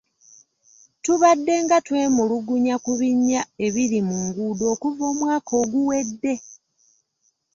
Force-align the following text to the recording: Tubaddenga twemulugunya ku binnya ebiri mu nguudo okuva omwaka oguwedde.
Tubaddenga 1.03 1.77
twemulugunya 1.85 2.75
ku 2.83 2.91
binnya 2.99 3.41
ebiri 3.65 3.99
mu 4.07 4.15
nguudo 4.25 4.63
okuva 4.73 5.03
omwaka 5.11 5.51
oguwedde. 5.63 6.35